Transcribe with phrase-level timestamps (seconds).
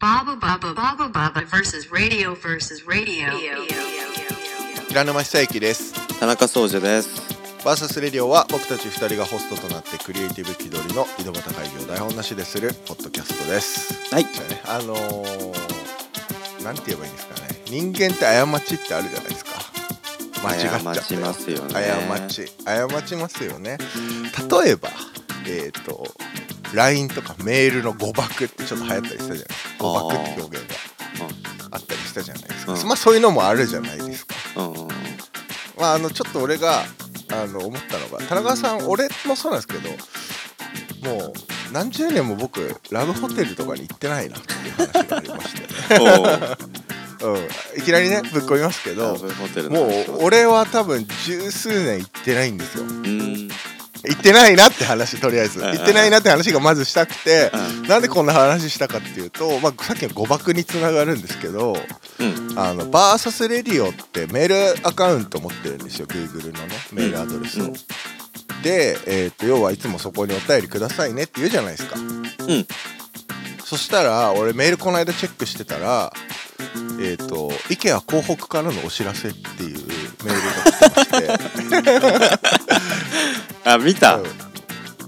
[0.00, 3.28] Baba Baba Baba Baba versus radio versus radio.
[4.88, 5.92] 平沼久之です。
[6.18, 7.20] 田中総司です。
[7.66, 14.14] バーサスレディオは僕たち2人がホストとなってクリエイティブ気取りの井戸端会議を台本なしでするポッドキャストです。
[14.14, 14.24] はい。
[14.24, 17.48] じゃあねあのー、なんて言えばいいんですかね。
[17.66, 19.50] 人間って過ちってあるじゃないですか。
[20.42, 21.74] 間違っちゃった過ちますよね。
[21.74, 23.76] 過ち過ちますよね。
[24.64, 24.88] 例えば
[25.46, 26.06] えっ、と
[26.72, 30.76] LINE とかメールの誤爆ってちょっと流行ったりしたじゃないですか誤爆って表現が
[31.72, 32.86] あったりしたじゃないですか、うん。
[32.86, 34.34] まあそういうのもあるじゃないですか。
[35.78, 36.82] まああのちょっと俺が
[37.32, 39.88] あの思ったのが田中さん俺もそうなんですけど
[41.08, 41.32] もう
[41.72, 45.68] 何十年も僕ラブホテルとかに行ってないなっていう話がありまして、
[47.24, 49.16] うん、いきなりねぶっ込みますけど
[49.70, 52.84] もう俺は多分十数年行ってないんですよ。
[52.84, 53.48] うん
[54.02, 55.60] 行ってないなって話とりあえず。
[55.60, 55.66] うん。
[55.66, 57.50] 行ってないなって話がまずしたくて
[57.82, 57.88] うん。
[57.88, 61.74] なんでこんな話したかっていうと、まあ、さっきの誤爆につながるんですけど
[62.18, 62.58] うん。
[62.58, 67.72] あのバーサスレディオってメールアカウント持ってるんですよ Google のねメールアドレスを、うん。
[68.62, 71.96] で、えー、と要はいつもそこにお便りくださいねって言うじゃないですか。
[71.98, 72.66] うん。
[73.64, 76.12] そしたら俺メールこの間チェックしてたら
[77.00, 79.78] えっ、と IKEA 広北からのお知らせっていう
[80.24, 82.00] メールが来てまして
[83.74, 84.24] あ見た、うん。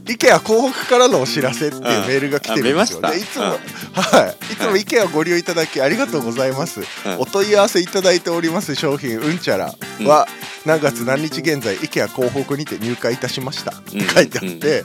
[0.05, 3.18] IKEA 広北からのお知らせっていうメールが来てるんですよ、うんあ見ました。
[3.18, 4.52] でいつも、はい。
[4.52, 6.84] いつも IKEA ご利用いただきありがとうございます、ん。
[7.18, 9.74] お問い合わせいただいております商品うんちゃら
[10.05, 10.27] は、
[10.64, 14.00] 何月何日現在 IKEA 広北にて入荷いたしました、うん。
[14.00, 14.84] 書いてあって、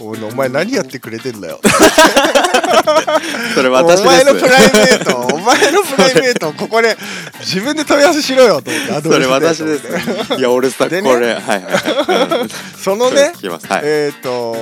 [0.00, 1.60] お前何やってくれてんだよ
[3.54, 4.04] それお私です。
[4.04, 6.96] 前のプライベートお前のプライベートをここで
[7.40, 10.34] 自分で問い合わせしろよと思ってそれ私です。
[10.38, 13.32] いや 俺さ、でねこれはいはいはい、うんそのね
[13.82, 14.54] えっ、と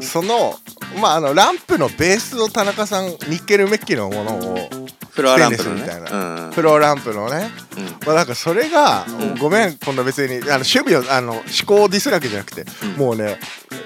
[0.00, 0.58] その
[1.00, 4.68] まああのランプのベースを田中さんニッケルメッキのものを
[5.12, 5.82] フロアランプのね。
[6.10, 6.52] うんうん。
[6.52, 7.50] フローランプのね。
[7.76, 7.84] うん。
[8.06, 9.36] まあなんかそれが、ん。
[9.38, 12.92] ごめんこんな別にあの趣味をあの思考をディスるわけじゃなくて、うん。
[12.96, 13.38] もうね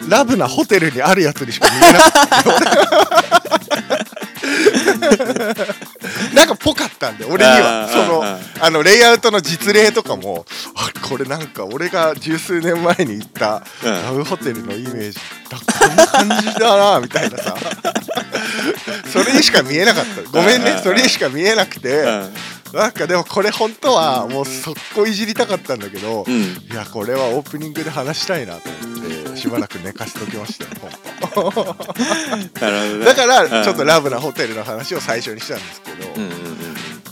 [0.08, 3.55] ラブなホテルにあるやつにしか見えなかった
[6.34, 7.88] なんかぽかったんで俺には。
[7.88, 10.44] そのああのレイアウトの実例とかも
[10.74, 14.02] あこれなんか俺が十数年前に行ったうん。
[14.02, 15.18] ラブホテルのイメージ
[15.50, 17.56] だこんな感じだなみたいなさ。
[19.12, 20.22] それにしか見えなかった。
[20.30, 22.34] ごめんねそれにしか見えなくて、うん。
[22.72, 26.34] なんかでもこれ本当はもう速攻いじりたかったんだけど、うん。
[26.34, 30.70] いやこれはオープニングで話したいなと思ってしばらく寝かしときましたよ。
[32.98, 33.04] ね。
[33.04, 36.22] だからちょっとうんラブなホテルの話を最初にしたんですけど、うん。
[36.22, 36.36] うんうん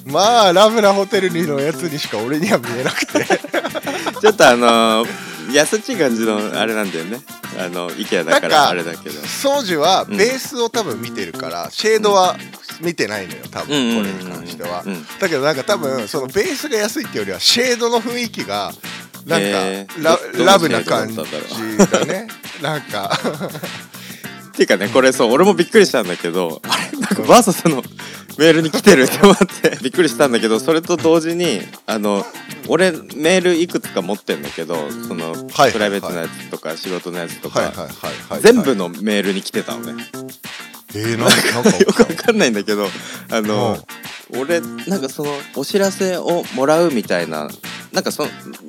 [0.06, 3.24] まあラブなホテルのやつにしか俺には見えなくて。
[4.20, 5.08] ちょっとあのー、
[5.50, 7.20] 優しい感じのあれなんだよね。
[7.58, 9.26] あの IKEA だからあれだけど。
[9.26, 10.16] 宗樹はうん。
[10.16, 12.36] ベースを多分見てるから、シェードは
[12.80, 15.06] 見てないのよ多分これに関しては、うん。
[15.18, 18.72] だけどなんか多分そのベースが安いっていうよりはシェードの雰囲気が
[19.26, 21.24] なんかへーラ,、どラブな感じだ
[22.04, 22.28] ね。
[22.62, 23.18] なんか。
[24.54, 26.98] っていうかねこれそう俺もびっくりしたんだけどあれ？
[26.98, 27.82] なんかバーサスの
[28.38, 32.24] メールに来てるって思って びっくりしたんだけどそれと同時にあの
[32.68, 34.76] 俺メールいくつか持ってんだけど
[35.08, 37.72] その、はいプライベートのやつとか仕事のやつとか、
[38.41, 40.04] 全部のメールに来てたのね、
[40.94, 42.88] えー、なんかよくわかんないんだけど
[43.30, 43.78] あの、
[44.38, 47.48] 俺なんかそのお知らせをもらうみたいな
[47.92, 48.63] なんかそのあ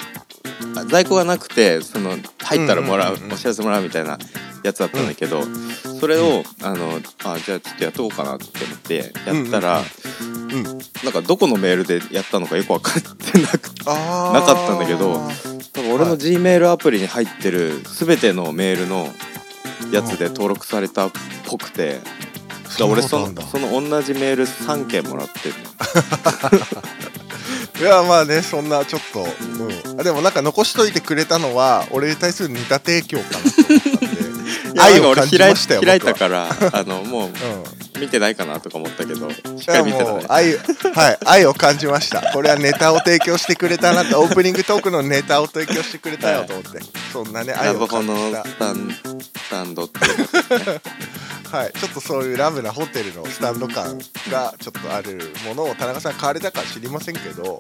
[0.84, 4.18] 在庫がなくてその入ったらもらう,、お知らせもらうみたいな
[4.64, 5.44] やつだったんだけど、
[6.00, 9.86] それをあのあじゃあちょっとやっとこうかなって思ってやったら、うん
[11.04, 15.20] なんかどこのメールでやったのかよく分かってなくなかったんだけど
[15.74, 19.10] 多分俺の G メールアプリに入ってる全てのメールの
[19.92, 21.12] やつで登録されたっ
[21.48, 22.00] ぽくて。
[22.84, 27.16] 俺そのその同じメール3件もらってるの
[27.80, 34.26] いやまあねそんなちょっと、うん、あでもなんか残しといてくれたのは俺に対するネタ提供かなと思ったんで。
[34.78, 37.32] 愛を感じ開いましたよ開いたから あのもううん。
[38.00, 42.34] 見てないかなとか思ったけどしっかり見て愛はい愛を感じました。
[42.34, 46.80] これはネタを提供してくれたなとオープニングトークのネタを提供してくれたよと思って。
[47.14, 50.00] そんなね愛ラブを感じホのたスタンスタンドって
[51.52, 51.72] はい。
[51.74, 53.98] ちょっとそういうラブなホテルのスタンド感
[54.32, 57.58] がちょっとあるものを田中さん買われたか知りませんけど。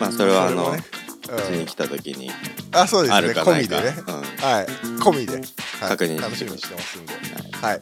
[0.00, 0.82] まあそれはあのね
[1.28, 2.30] うちに来た時に
[2.72, 3.76] あそうですあねるかないか。
[3.76, 3.96] 込みでね。
[4.06, 4.14] うん。
[4.14, 4.66] はい。
[5.00, 5.42] 込みで、はい、
[5.88, 7.12] 確認して楽しみにしてますんで。
[7.60, 7.80] はい。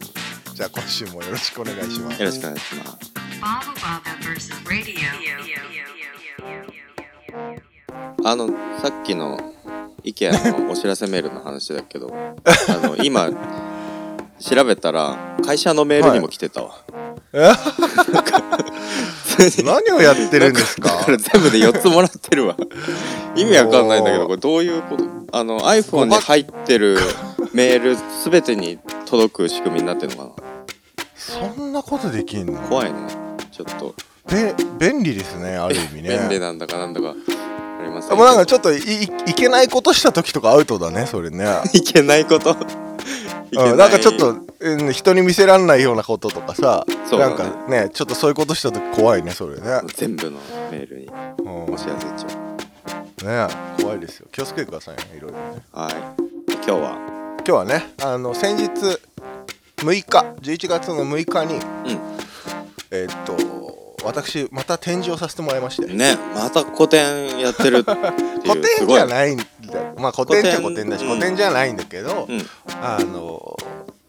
[0.55, 2.21] じゃあ今週もよろしくお願いします。
[2.21, 3.13] よろしくお願いします。
[3.41, 4.97] Baba Baba versus radio.
[8.25, 8.49] あの
[8.83, 9.39] さっきの
[10.05, 12.13] IKEA のお知らせメールの話だけど
[12.45, 13.29] あの今
[14.41, 16.71] 調べたら会社のメールにも来てたわ、
[17.33, 17.50] え？
[19.65, 21.05] 何をやってるんですか？
[21.06, 22.56] 全部で4つもらってるわ。
[23.35, 25.05] 意味わかんないんだけどこれどういうこと？
[25.33, 26.99] あの iPhone に入ってる
[27.53, 27.97] メール
[28.31, 30.43] 全てに届く仕組みになってるのか
[31.17, 32.53] そんなことできんの？
[32.55, 32.99] な怖いね。
[33.50, 33.94] ちょっと。
[34.31, 36.19] べ便利ですねある意味ね。
[36.19, 37.11] 便利なんだかなんだか。
[37.11, 41.44] ありませんもうなんかちょっといいいけないことした時とかアウトだねそれね。
[41.75, 42.56] いけないこと？
[43.53, 47.37] うん、なんかちょっと、うん、人に見せらんないようなこととかさ、そうだね。
[47.37, 50.39] なんかねちょっとそういうことした時怖いねそれね、全部の
[50.71, 51.07] メールに
[51.39, 53.49] うん、お知らせちゃう。
[53.49, 54.29] ね怖いですよ。
[54.33, 55.63] 気をつけてくださいねいろいろね。
[55.73, 55.95] はい。
[56.55, 57.17] 今日は？
[57.39, 58.71] 今日はねあの先日
[59.77, 61.61] 6日11月の6日にう
[62.91, 63.37] えーっと
[64.05, 65.93] 私また展示をさせてもらいまして。
[65.93, 67.97] んねまた古典やってるっていう
[68.47, 69.45] 古典じゃないんだ
[69.81, 72.41] よまあ古典っちゃ古典だしうん古典じゃないんだけど、うん。
[72.83, 73.57] あの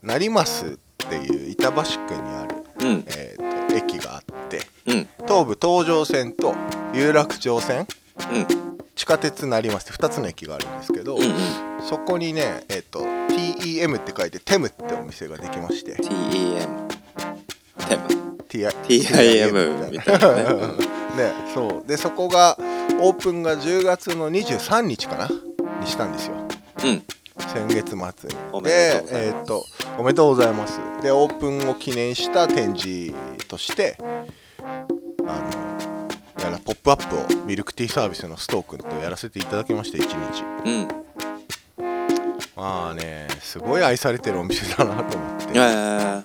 [0.04, 3.04] 成増っていう板橋区にある、うん。
[3.08, 5.08] えーっと駅があってうん。
[5.28, 6.56] 東武東上線と
[6.94, 7.88] 有楽町線？
[8.32, 8.48] うん。
[8.96, 11.32] 地下鉄成増って2つの駅があるんですけど、うんうん。
[11.88, 15.96] そこにねえーっと TEM って書いてテムってお店ができまして。
[15.96, 16.88] TEM
[17.88, 18.28] テム。
[18.50, 20.44] TI TIM みたいなね。
[20.50, 20.56] う
[21.14, 21.88] んねそう。
[21.88, 22.58] でそこが
[23.00, 25.30] オープンが10月の23日かな？
[25.80, 26.36] にしたんですよ。
[26.84, 27.04] うん。
[27.40, 28.04] 先月末に。
[28.52, 29.66] おめでえーっと
[29.98, 30.80] おめでとうございます。
[31.02, 33.14] でオープンを記念した展示
[33.48, 34.28] としてあの
[36.44, 40.44] やらポップアップをミルクティーサービスのストークンとやらせていただきまして1日。
[40.66, 40.88] うん。
[42.56, 45.46] まあねすごい愛されてるお店だなと思って。
[45.54, 46.24] えー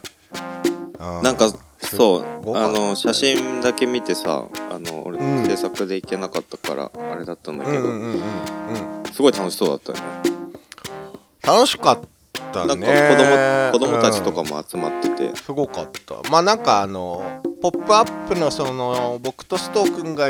[1.18, 1.22] うん。
[1.22, 1.50] なんか
[1.80, 5.46] すそうあの写真だけ見てさあの俺うん。
[5.46, 7.78] 制作で行けなかったからあれだったんだけど。
[7.78, 8.22] うんうんうんうんうん
[9.12, 10.04] すごい楽しそうだったよね。
[11.42, 12.00] 楽しかっ
[12.52, 12.76] たね。
[12.76, 15.36] なんか子供子供たちとかうんも集まってて。
[15.36, 16.30] すごかった。
[16.30, 17.22] まあなんかあの
[17.60, 20.28] 「ポップアップのその僕とストーくんが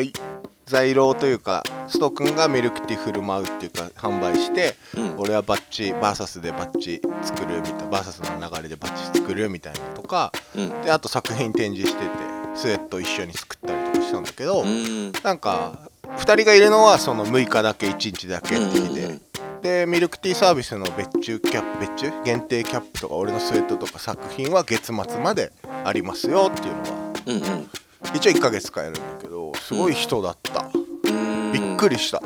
[0.67, 5.15] 在廊というかストーくんがミルクティー振る舞うっていうか販売してうん。
[5.19, 10.83] 俺はバッチバーサスでバッチ作るみたいなバーサスの流れでバッチ作るみたいなのとかうん。
[10.83, 12.09] であと作品展示してて
[12.55, 15.13] スウェット一緒に作ったりとかしたんだけど、うん。
[15.23, 18.57] なんか2人がいるのはその6日だけ1日だけ。
[18.57, 19.21] って日で、うんうんうん。
[19.63, 25.53] でミルクティーサービスの別注キャップ別注限定キャップとか俺のスウェットとか作品は月末まで
[25.85, 27.69] ありますよっていうのはうんうん。
[28.15, 30.67] 一応1ヶ月間やるんだけどすごい人だった、
[31.05, 31.53] うん。
[31.53, 32.21] びっくりした。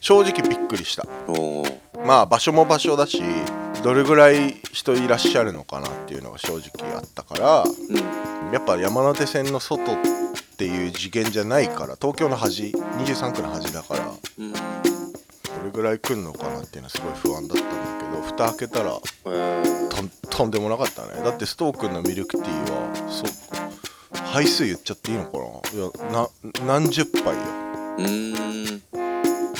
[0.00, 1.06] 正直びっくりした。
[2.04, 3.22] まあ場所も場所だし
[3.82, 9.96] どれぐらい人いらっしゃるのかなっていうのが正直あったからうんやっぱ山手線の外
[10.52, 14.58] っていう次元じゃないから東京の端23区の端だからうんど
[15.64, 17.68] れぐらい来るのかなっていうのはすごい不安だったん
[18.00, 19.82] だけど蓋開けたらえー
[20.30, 21.22] とんでもなかったね。
[21.22, 23.28] だってストークンのミルクティーはそう
[24.32, 25.44] 杯数言っちゃっていいのかな？
[25.44, 26.28] いやな
[26.66, 27.40] 何十杯よ。
[27.98, 28.82] うん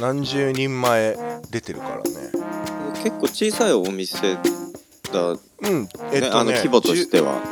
[0.01, 1.17] 何十人前
[1.51, 2.03] 出てるからね。
[3.03, 4.35] 結構小さいお店
[5.13, 5.39] だ、うん
[6.13, 7.35] えっとねねあの規模としては。
[7.35, 7.52] 10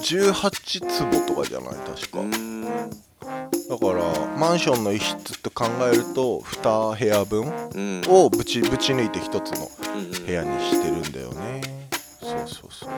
[0.00, 1.74] 18坪とかじゃない？
[1.86, 2.62] 確か、うん。
[2.64, 8.02] だからマンションの一室と考えると2部屋分うん。
[8.08, 11.88] をぶちぶち抜いて1つのうん部屋にしてるんだよね。
[12.20, 12.90] そうそうそう。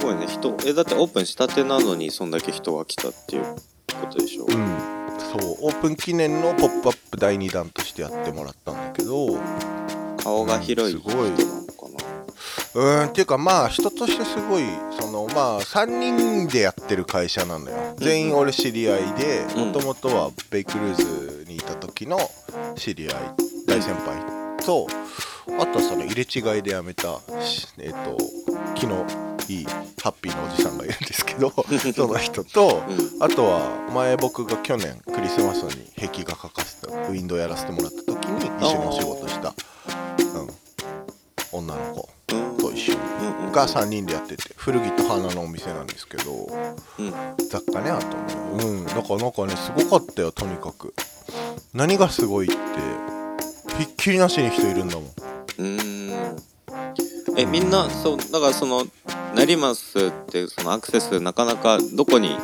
[0.00, 0.26] すごいね。
[0.26, 4.44] 人えだってオープンしたてなのにそんだけ人が来たっていうことでしょ？
[4.44, 4.50] うん。
[5.40, 5.56] そう。
[5.62, 9.38] オープン記念の「ポップアップ第2弾としてやってもらったんだけど。
[10.18, 11.08] 顔が広い人。
[11.08, 11.30] なすごい
[12.76, 14.64] うーんっていうかまあ人としてすごい
[15.00, 17.94] そのまあ3人でやってる会社なのよ。
[17.96, 19.66] 全員俺知り合いでうん。
[19.68, 22.18] もともとはベイクルーズにいた時の
[22.76, 23.14] 知り合い
[23.66, 24.20] 大先輩
[24.62, 24.86] と
[25.58, 28.18] あとはその入れ違いで辞めたしえっ、と
[28.74, 29.06] 気の
[29.48, 29.64] いい
[30.02, 31.50] ハッピーなおじさんがいるんですけど
[31.94, 32.82] その人と
[33.20, 39.54] あとは前僕が去年クリスマスに壁画描かせたウィンドウやらせてもらった時に一緒にお仕事した、
[40.34, 40.50] うん、
[41.52, 42.15] 女の子
[43.56, 46.46] が3人でやってて古着と花のお店なんですけど
[46.98, 47.12] うん。
[47.50, 48.82] 雑貨ねあとねう。
[48.82, 48.84] ん。
[48.84, 50.94] だからなんかねすごかったよとにかく。
[51.74, 52.56] 何がすごいって
[53.78, 55.04] ひっきりなしに人いるんだもん。
[55.06, 56.36] うーん。
[57.38, 58.86] えみんなそうだからその
[59.34, 62.36] 成増ってそのアクセスなかなかどこに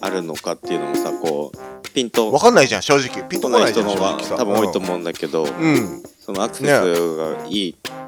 [0.00, 3.22] あるのかっていうのもさこうピンと分かんないじゃん正直。
[3.28, 6.02] ピンとない人の方が多分多いと思うんだけど、うん。
[6.20, 8.01] そのアクセスがいいかなんつうの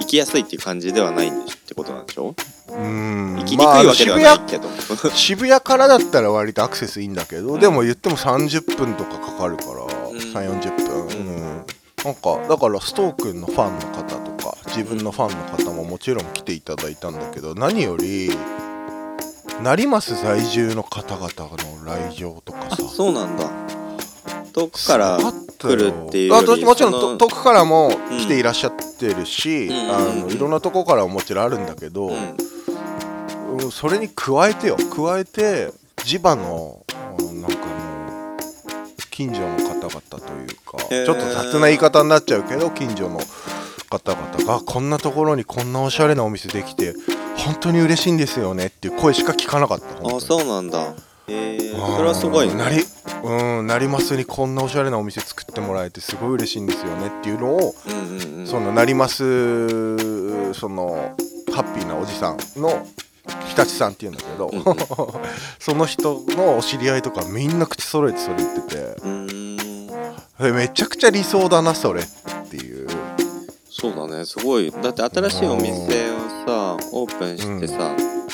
[0.00, 2.34] 行きやすいっていう感じではないんでしってことなんでしょ？
[2.68, 3.36] うん。
[3.38, 4.68] 行きにくいわけではまあないけど、
[5.14, 7.60] 渋谷からだったら割とアクセスいいんだけど、うん。
[7.60, 9.76] でも言っても30分とかかかるから、ん。
[10.16, 11.64] 3 4 0分、うん。
[12.04, 18.30] なんかだからストークンのファンの方とか自分のファンの方ももちろん来ていただいたんだけど何より
[19.60, 23.50] 成増在住の方々の来場とかあさそうなんだ。
[24.52, 25.18] 遠くから？
[25.56, 29.90] 来るっていうよあもちろん遠くからも来ていらっしゃってるし、うん。
[29.90, 32.14] あのいろんなとこからももちろんあるんだけど、うん。
[32.14, 34.76] うんそれに加えてよ。
[34.76, 35.72] 加えて
[36.04, 36.84] 地場の
[37.18, 41.06] うんなんかもう近所の方々というか、へー。
[41.06, 43.18] ちょっと雑な言い方になっちゃうけど近所の
[43.88, 46.94] 方々がこんなところにこんなおしゃれなお店できて
[47.38, 49.86] 本当に嬉しいんですよねっていう声しか聞かなかった
[50.16, 50.94] あそうなんだ。
[51.28, 52.52] へえそれはすごいね。
[52.52, 52.84] うんなり
[53.26, 58.46] うん成増にこんなおしゃれなお店作ってもらえてすごい嬉しいんですよねっていうのを、うんうんうん。
[58.46, 61.14] その成増その
[61.52, 62.86] ハッピーなおじさんの
[63.48, 64.64] 日立さんっていうんだけど、うんうん。
[65.58, 68.96] その人のお知り合いとかみんな口揃えてそれ言ってて
[70.52, 72.06] めちゃくちゃ理想だなそれっ
[72.48, 72.88] ていう。
[73.70, 74.70] そうだねすごい。
[74.70, 78.25] だって新しいお店をさオープンしてさ、うん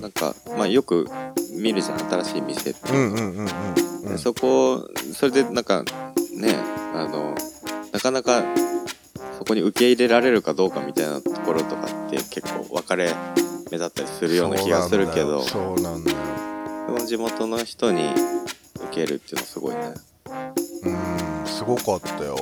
[0.00, 1.06] なんかまあよく
[1.52, 6.56] 見るじゃん新しい店って、そこそれでなんかね
[6.94, 7.34] あの
[7.92, 8.42] なかなか
[9.38, 13.14] そこに受け入れられるかどうかみたいなところとかって結構分かれ
[13.70, 16.16] 目だったりするような気がするけどそうなんだよ。
[16.86, 18.02] でも地元の人に
[18.76, 19.94] 受けるっていうのはすごいね。
[20.84, 22.36] うんすごかったよ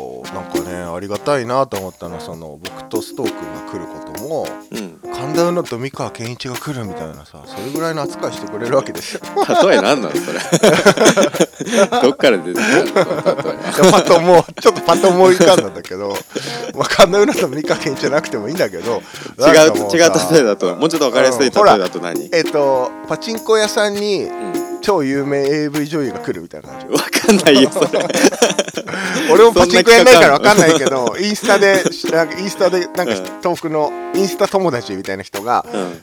[0.53, 5.03] かねありがたいなと思ったのはその僕とストー君が来ることもうん。
[5.23, 9.21] 神田うのと三河健一が来るみたいなさそれぐらいの扱いしてくれるわけですよ。
[9.65, 10.41] 例えなんなのそれ。
[12.03, 14.03] どっから出てきたの？
[14.03, 16.17] と思うちょっとパッと思い浮かんだんだけど、
[16.75, 19.03] まあ、神田うのと三河健一じゃなくてもいいんだけど
[19.39, 20.75] 違う違うさ例えだと。
[20.75, 26.87] もうちょっと分かりやすい例えだと何、えっ、とパチンコ屋さんにうん超有名 AV 女優が来るみたいな感じ。
[26.87, 27.89] 分かんないよそれ。
[29.33, 36.03] 俺もパチンコやんないから分かんないけど インスタでなんかインスタでなんか遠くのインスタ友達みたいな人がうん。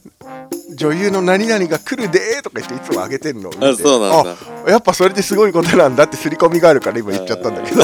[0.75, 4.35] 女優の何々が来るでーとか言っていつも上げてるのあそうなんだ。
[4.67, 7.83] あやっぱそれってすごいことなんだって刷り込みがあるから今言っちゃったんだけど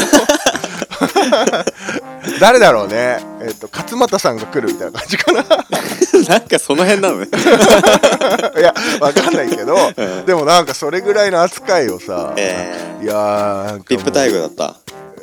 [2.40, 3.20] 誰だろうね。
[3.42, 5.44] えっ、と勝俣さんが来るみたいな感じかな。
[6.30, 7.28] なんかその辺なのね。
[8.58, 10.26] いやわかんないけど、うん。
[10.26, 14.76] でもなんかそれぐらいの扱いをさ、えいやーなんかー、ビップ待遇だった。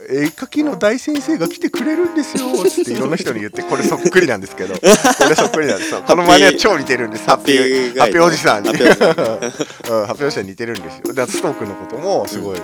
[0.09, 4.75] 絵描きの大先生が来てくれるんですよっていろんな人に言って これそっくりなんですけど。
[4.75, 5.93] これそっくりなんです。
[5.93, 7.25] よこの真似は超似てるんです。
[7.25, 8.69] ハッピーハッピーおじさんに。
[8.69, 9.09] ハッピーおじさん。
[9.09, 11.15] うんハッピーおじさんに似てるんですよ。
[11.15, 12.59] でストークのこともすごい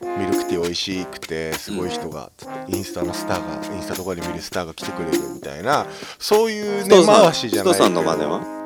[0.00, 2.30] ミルクティー美味しくてすごい人が
[2.68, 5.86] インスタのスターがインスタとかで見るスターが来てくれるみたいな
[6.18, 8.60] そういう根回しじゃないさんの真似は？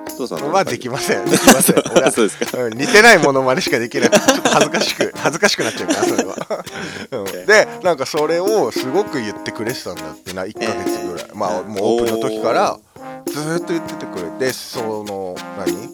[0.64, 1.24] できません。
[1.24, 1.76] できません。
[1.92, 2.62] 俺 はそうですか。
[2.62, 6.36] うん似てないものまでしかできなくてちょっと恥ずかしく 恥ずかしくなっちゃうからそれは、
[7.10, 7.46] うん。
[7.46, 12.78] でなんかそれをすごく言ってくれてたんだってな1ヶ月ぐらい、まあもうオープンの時から
[13.26, 15.93] ずーっと言っててくれてその何？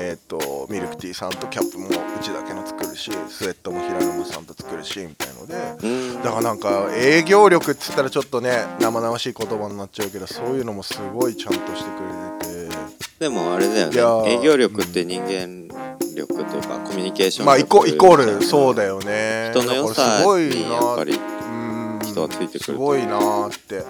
[0.00, 1.90] えっ、とミルクティーさんとキャップもう
[2.22, 6.22] ちだけの作るしスウェットも平沼さんと作るしみたいのでうん。
[6.22, 12.78] だからなんか営業力っつったらちょっとね生々しい言葉になっちゃうけどそういうのもすごいちゃんとしてくれてて。
[13.18, 15.66] でもあれだよいやーね営業力って人間
[16.14, 19.50] 力というかコミュニケーションまあイコイコールそうだだよね。
[19.52, 21.98] 人の良さになやっぱりうん。
[22.04, 23.84] 人はついてくるすごいなーって。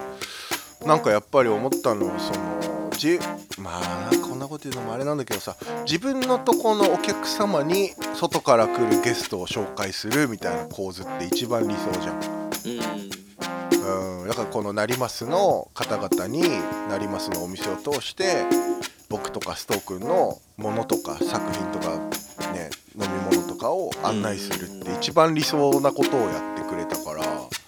[0.85, 3.19] なんかやっぱり思ったのはそのじ
[3.57, 5.55] まあこんなこと言うのもあれなんだけどさ
[5.85, 12.15] 自分のとこのお客様に外から来るゲストを紹介するみたいな構図って一番理想じゃん。
[12.65, 12.69] う
[13.05, 13.19] ん。
[14.21, 16.41] うん、だからこの成増の方々に
[16.89, 18.45] 成増のお店を通して
[19.09, 21.97] 僕とかストー君のものとか作品とか
[22.53, 27.21] ね飲み物とかを案内するって一番理想なことをやってくれたから。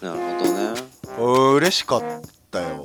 [0.08, 0.80] なるほどね。
[1.18, 2.02] うん嬉しかっ
[2.50, 2.82] たよ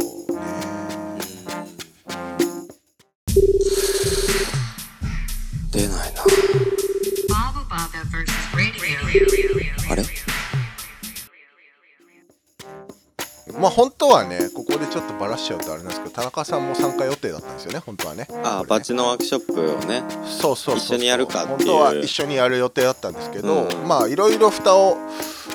[5.71, 6.23] 出ないな.
[9.89, 10.03] あれ？
[13.59, 18.27] まあ本当はねここでちょっとバラしちゃうとあれなんですけど田中さんも参加予定だったんですよね本当はね。
[18.43, 21.57] あバチのワークショップをねそうそう一緒にやるかっていう。
[21.57, 23.87] 本当は一緒にやる予定だったんですけど、うん。
[23.87, 24.97] まあいろいろ蓋を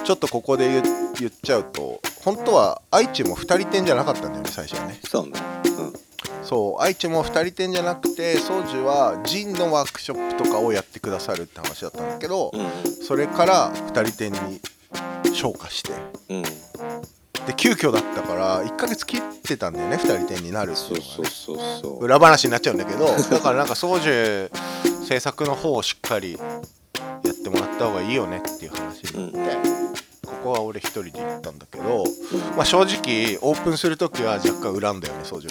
[0.05, 0.83] ちょっとここで言
[1.21, 4.99] 言っちゃうと本当は愛知も2人店じゃなかったんだよね最初はね。
[5.09, 5.35] そうね
[6.43, 13.05] そう愛知も2人店じゃなくて宗樹はジンのワークショップとかをやってくださるって話だったんだけど、うん。
[13.05, 14.61] それから2人店に
[15.35, 15.93] 昇華して。
[16.29, 16.37] うん。
[16.39, 16.45] うん
[17.47, 22.05] で急遽だったから1ヶ月切ってたんだよね2人店になるってそいううのがそうねそうそう。
[22.05, 24.51] 裏話になっちゃうんだけどだからなんか宗樹
[25.09, 26.39] 制作の方をしっかりや
[27.33, 29.92] ってもらった方がいいよねっていう話になって、
[30.33, 32.05] ここは俺一人で行ったんだけど、
[32.57, 35.49] まあ、正直オープンする時は若干恨んだよね操縦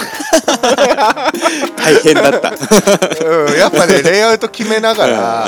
[1.78, 2.50] 大変だった。
[2.50, 5.46] うんやっぱね レイアウト決めながら、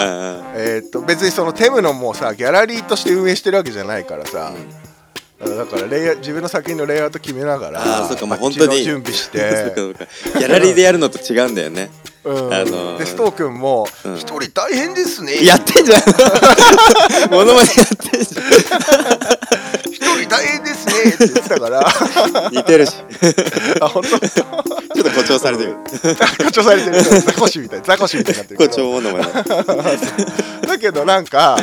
[0.56, 4.52] えーっと別にそのテムのもさギャラリーとして運営してるわけじゃないからさ、
[5.40, 8.78] だからレイア自分の作品のレイアウト決めながらあーそっかもう本当に。
[8.78, 9.40] の準備して。
[10.40, 11.90] ギャラリーでやるのと違うんだよね。
[12.08, 14.16] うんあのーでストー君も「うん。
[14.16, 16.02] 一人大変ですね」やってんじゃん。
[17.32, 18.36] モノマネやってんじ
[19.92, 21.80] 一人大変ですね」って言ってたから。
[21.80, 22.94] ゃん似てるし。
[23.82, 24.83] あ本当？
[26.04, 27.02] 誇張されてる。
[27.02, 31.58] ザコシみたいザコシみたいになってる誇張モノマネだけどなんか、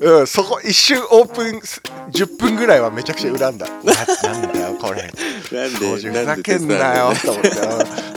[0.00, 3.66] うん、そこ一瞬オープンす10分ぐらいはめちゃくちゃ恨んだ。
[3.82, 3.92] な
[4.32, 5.02] なんだよこれ。
[5.52, 7.48] なんでふざけんなよと思って。
[7.48, 7.58] うん。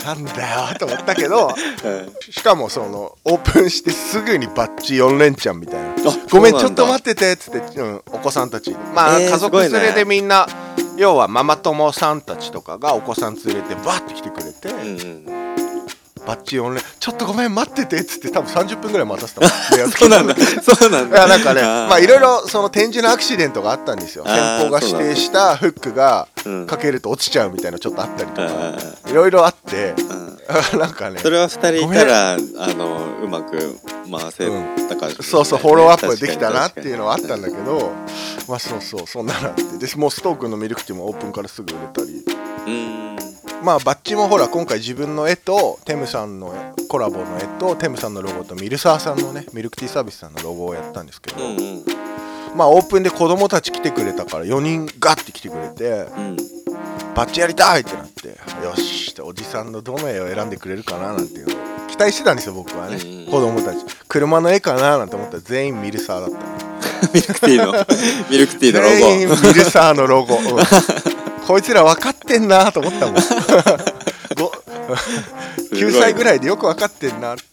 [0.03, 1.47] なんだよと思ったけど
[1.83, 2.13] うん。
[2.31, 6.11] しかもそのオープンしてすぐにバッチ4連チャンみたいな。
[6.11, 8.71] あごめんちょっと待っててっつって、うん、お子さんたち。
[8.93, 10.47] まあ、えー家族連れでみんな、
[10.97, 14.69] 要はママ友さんたちとかがお子さん連れてバーって来てくれて、
[16.25, 19.49] うんうんバッチ4連ちょっとごめん待っててっつって多分30分ぐらい待たせたもん。
[19.91, 20.35] そうなんだ。
[20.35, 24.23] そうなんいだやなんかねまあいろいろその展示のアクシデントがあったんですよ。
[24.25, 26.67] 先方が指定したフックがうん。
[26.67, 28.47] かけると落ちちゃうみたいなちょっとあったりとか
[29.07, 30.25] ういろいろあってうん。
[30.79, 33.77] なんかねそれは2人いたらあのうまく
[34.11, 34.47] 回せ
[34.87, 37.91] たから、そうそうフォローアップできたなっていうのはあったんだけど
[38.47, 39.63] まあそうそうそんなのあって。
[39.63, 42.23] でもうストークンのミルクティーもオープンからすぐ売れたり。
[42.67, 43.34] うん
[43.65, 46.53] まあバッジもほら今回自分の絵とテムさんの
[46.87, 51.83] コラボの絵とテムさんのロゴとミルサーさんのねミルクティーサービスさんのロゴをやったんですけど、うんうん。
[52.55, 56.37] まあオープンで子供たち来てくれたから4人ガッて来てくれてうん。
[57.15, 58.27] バッチやりたいってなって
[58.63, 63.25] よしっておじさんのどの絵を選んでくれるかななんていうのを期待してたんですよ僕はね、うんうん。
[63.25, 63.83] 子供たち。
[64.07, 66.37] 車の絵かななんて思ったら全員ミルサーだった。
[66.37, 66.65] ね
[67.15, 67.71] ミルクティーの
[68.29, 70.43] ミルクティーの全員ロミルサーのロゴ、うん。
[71.47, 73.15] こいつら分かってんなと思ったもん。
[74.37, 74.51] ご
[75.75, 77.43] 9歳ぐらいでよく分かってんなって。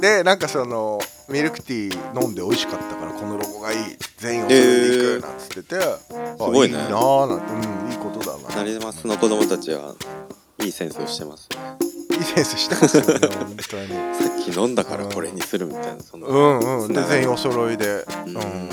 [0.00, 3.78] でなんかそのミルクティー飲んで美味しかったからこのロゴがいい
[4.18, 6.78] 全員をそれでいくなんつってて、あすごいね。
[6.78, 7.52] いいなーなんて。
[7.52, 8.38] うんいいことだな。
[8.38, 9.94] ゴ成増の子供たちは
[10.60, 11.56] いいセンスをしてますね。
[12.16, 13.88] いいセンスしてますよね本当に。
[13.88, 13.94] さ
[14.40, 16.26] っき飲んだからこれにするみたいなその。
[16.26, 16.92] うんうん。
[16.92, 18.04] で全員お揃いで。
[18.26, 18.36] うん。
[18.36, 18.70] うん。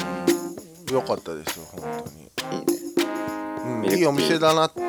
[0.94, 2.66] よかったですよ本いいね。
[3.56, 4.82] 当に、うん、いいお店だなって、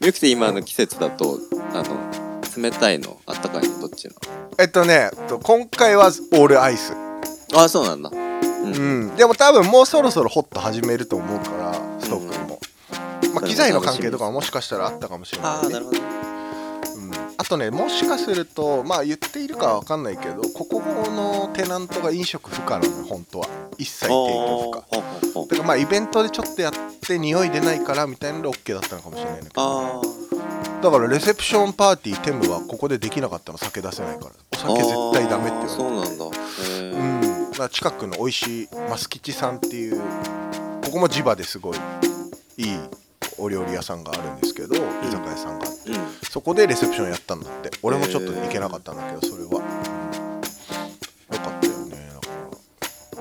[0.00, 1.38] うんうんミルクティー今の季節だと
[1.74, 4.14] あの冷たいのあったかいのどっちの？
[4.58, 6.94] えっとねと今回はオールアイス。
[7.54, 8.10] あそうなんだ。
[8.10, 8.18] うう
[8.70, 9.10] ん。
[9.12, 12.60] んでも多分もうそろそろホット始めると思うからストークンも、
[13.34, 15.98] まあ、機材の関係とかももしかしたらあったかもしれない、ね、ああなるほど
[17.50, 23.48] とねもしかするとまあ言っているかは分かんないけどここのテナントが飲食不可なのよ本当は。
[23.76, 25.46] 一切提供不可。
[25.46, 29.62] だからまあイベントでちょっとやって匂い出ないからみたいなので OK だったのかもしれないんだけど。
[29.62, 30.00] あ
[30.80, 34.30] だからレセプションパーティーテムはここでできなかったの酒出せないから。
[34.30, 35.68] おあ酒絶対ダメって言われて。
[35.68, 36.24] そうなんだ。
[36.24, 40.00] うん、だから近くの美味しいマス吉さんっていう
[40.84, 41.78] ここも地場ですごい
[42.56, 42.78] いい
[43.40, 44.78] お料理屋さんがあるんですけど、居
[45.10, 45.96] 酒屋さんがあってうん。
[46.30, 47.70] そこでレセプションやったんだって。
[47.82, 50.00] 俺もちょっと行けなかったんだけどそれは、うん
[51.32, 52.26] よかったよねだか。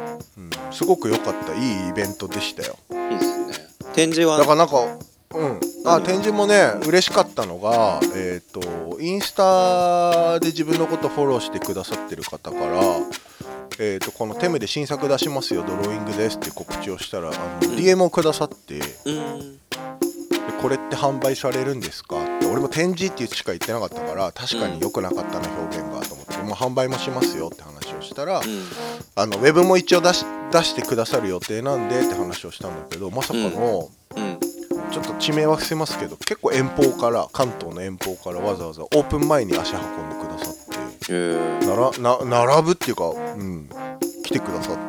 [0.01, 2.77] ら、うん、すごく良かったいいイベントでしたよ。
[3.11, 3.53] いいですね。
[3.93, 4.37] 展示は？
[4.37, 4.97] だからなんか
[5.35, 5.59] うん。
[5.85, 12.81] あ何展示もね嬉しかったのがえっ、とインスタで自分のことフォローしてくださってる方から
[13.81, 17.75] えー、とこのテムで新作出しますよドローイングですって告知をしたらあの、ん。
[17.77, 19.59] DM をくださってでうん
[20.61, 22.17] これって販売されるんですか？
[22.21, 28.45] って俺も展示ってしか言ってなかったから確かに良くなかったな表現がと思って、もう販売もしますよって話をしたら、うん。
[29.15, 34.39] あのウェブも一応出し出してくださる予定なんでって話をしたんだけどまさかの、うん。
[34.91, 40.55] ちょっと地名は伏せますけど結構遠方から関東の遠方からわざわざオープン前に足運んでくださっ
[41.05, 41.91] てなら
[42.25, 43.69] な並ぶっていうか、うん、
[44.23, 44.77] 来てくださっ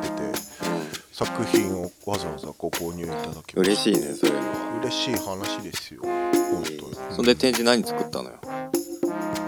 [1.25, 4.55] 作品をわざわざご購入いただきまし嬉しいねそういうのは。
[4.81, 6.01] た嬉しい話ですよ。
[6.03, 7.15] 本当に。
[7.15, 8.39] そんで展示何作ったのよ？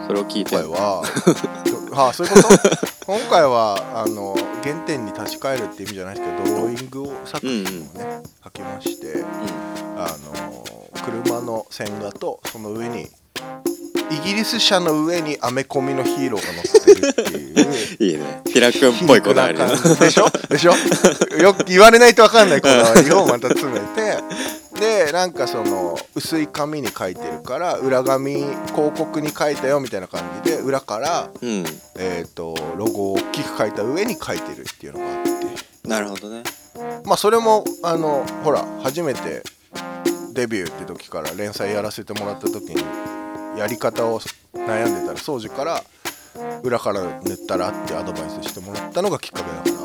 [0.06, 0.52] それを聞いて。
[0.52, 1.02] 今回は
[1.92, 2.48] はあそういうこと？
[3.08, 9.26] 今回はあの原点に立ち返るって意味じゃないですけどドローイングを作品をね、描きましてう
[9.98, 13.08] あの車の線画とその上に
[14.16, 17.70] イギリス車の上にアメコミのヒーローが乗ってるっていう。
[17.70, 17.74] ん
[18.06, 18.42] いいね。
[18.46, 20.30] 平くんっぽいこだわりでしょ？
[20.50, 20.74] でしょ？
[21.42, 24.18] よく言われないと分かんないこだわりをまた詰めて。
[24.80, 31.64] でなんかその薄い紙に書いてるから裏紙広告に書いたよみたいな感じで裏から、うん。
[31.98, 35.88] えー、とロゴを大きく書いた上に書いてるっていうのがあって。
[35.88, 36.44] なるほどね。
[37.06, 39.44] まあそれもあのほら初めて
[40.34, 42.84] デビューって時から連載やらせてもらった時に
[43.58, 44.20] やり方を
[44.54, 45.84] 悩んでたら掃除から
[46.64, 49.84] 裏から塗ったらってアドバイスしてもらったのがきっかけだか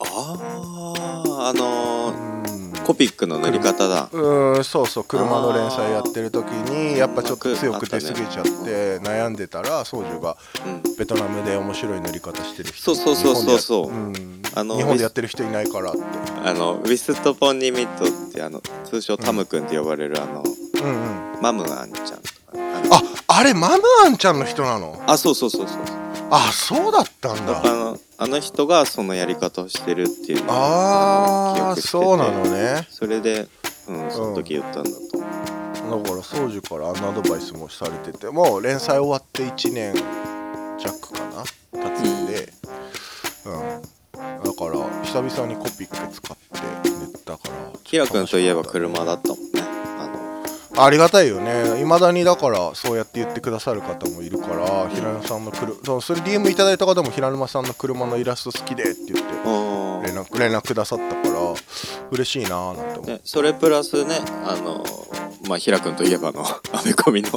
[0.00, 2.84] あああのらー、うん。
[2.84, 4.08] コピックの塗り方だ。
[4.12, 10.96] うーんそうそう車の連載やってる時にやっぱちょっと強く出過ぎちゃって悩んでたら宗樹がうん。
[10.96, 13.86] ベトナムで面白い塗り方してる人そうそうそうそうそう。
[13.86, 14.42] 日本でやうん。
[14.54, 16.00] あの日本でやってる人いないからって。
[16.44, 21.40] あのウィストポンニミットってあの通称タム君って呼ばれるあの、うんうん。
[21.40, 22.20] マムアンちゃん
[23.34, 25.02] あれマムアンちゃんの人なの？
[25.06, 25.78] あそうそうそうそう。
[26.30, 32.86] あそうだったんあだのあの人がそのやり方をしてるっていうのを記ああそうなのね。
[32.90, 33.48] それで
[33.88, 34.96] うんその時言ったんだと。
[35.18, 39.94] 思う、だから宗樹からあのアドバイスもされててもう連載終わって1年
[40.78, 41.42] 弱かな
[41.72, 42.52] 経つんで。
[43.44, 46.36] うん、だから久々にコピック使っ
[46.82, 47.52] て塗ったから。
[47.82, 49.61] キラ君といえば車だだったもんね
[50.76, 51.80] あありがたいよね。
[51.80, 59.32] いまだにだからそうやって言ってくださる方もいるから平沼さんの車それ DM いただいた方も平沼さんの車のイラスト好きでって言って
[60.06, 61.54] 連絡連絡くださったから
[62.10, 63.12] 嬉しいなーなんて思って。
[63.12, 64.84] ね、それプラスねあの
[65.48, 67.30] まあ平君といえばの アメコミの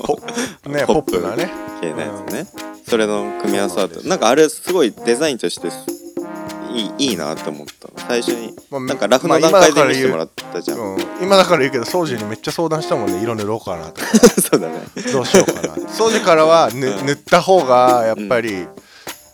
[0.72, 1.52] ねポップなね。
[1.82, 2.48] 系のやつね、
[2.88, 5.70] それの組み合わせだとなんかあれすごいデザインとして
[6.76, 7.90] いいいいなって思った。
[8.08, 13.22] 最初に、まあなんかラフのまあ段階で見せてもらったじゃん、うん、今だから言うけど掃除にめっちゃ相談したもんね。
[13.24, 14.08] 色塗ろうかなとか
[14.42, 14.82] そうだね。
[15.12, 15.76] どうしようかな。
[15.88, 17.06] 掃除からはぬうん。
[17.06, 18.68] 塗った方がやっぱり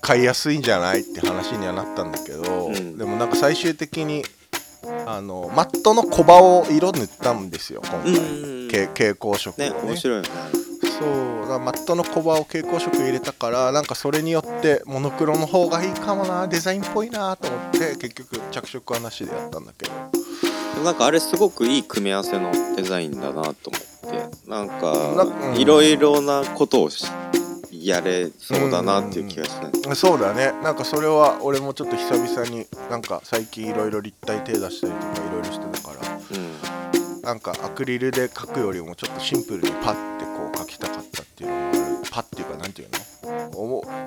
[0.01, 2.97] 買いやすいんじゃないって話にはなったんだけど、うん。
[2.97, 4.23] でもなんか最終的に
[5.05, 8.01] あのマットの小刃を色塗ったんですよ今
[8.69, 9.69] 回、蛍光色をね。
[9.69, 10.29] ね面白いよね
[11.01, 11.49] そう。
[11.49, 19.91] だマットの小刃を蛍光色入れたからなんかそれによってモノクロの方がいいかもなデザインっぽいなと思って結局着色はなしでやったんだけど。
[20.83, 24.49] なんかあれすごくいい組み合わせのデザインだなと思って。
[24.49, 25.55] なんなかうん。
[25.57, 27.05] いろいろなことをし
[27.71, 30.51] やれそうだなっていう気がしない、そうだね。
[30.63, 36.37] なんかそれは俺もちょっと久々になんか最近いろいろ立体手出したりとかいろいろしてたから。
[36.37, 37.21] うん。
[37.21, 40.87] なんかアクリルで描くよりもちょっとシンプルにパッてこう描きた
[42.11, 42.99] パッっていうかなんていうの？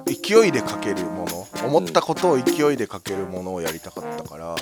[0.06, 1.48] 勢いで描けるもの。
[1.66, 4.54] 思ったことを勢いで描けるものをやりたかったから、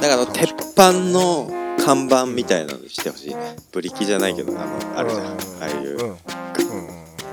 [0.00, 1.50] だから鉄板の
[1.84, 3.56] 看板みたいなのにしてほしいね。
[3.72, 5.26] ブリキじゃないけどあのあるじゃん。
[5.26, 6.16] ああいううんうんうん。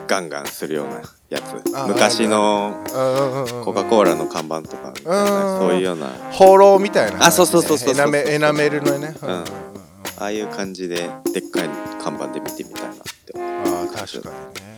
[0.05, 1.63] ガンガンするようなやつ。
[1.75, 3.65] あ昔のうんうんうんうん。
[3.65, 6.07] コカ・コーラの看板とかそういうような。
[6.33, 9.29] 放浪みたいなね、あそうそうそうそうエナメルのね、うん。
[9.29, 9.45] あ
[10.25, 11.69] あいう感じででっかい
[12.03, 14.72] 看板で見てみたいなってああ確かにね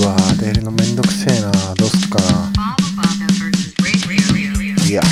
[0.00, 2.52] うわー出るのめんどくせえなどうすっかな.
[4.88, 5.02] いや。